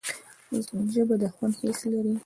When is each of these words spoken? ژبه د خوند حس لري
ژبه 0.93 1.15
د 1.21 1.23
خوند 1.33 1.53
حس 1.59 1.79
لري 1.91 2.13